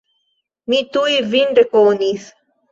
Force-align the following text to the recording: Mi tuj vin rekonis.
Mi 0.73 0.79
tuj 0.97 1.19
vin 1.35 1.55
rekonis. 1.61 2.29